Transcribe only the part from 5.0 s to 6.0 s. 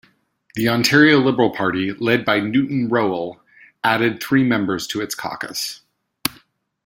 caucus.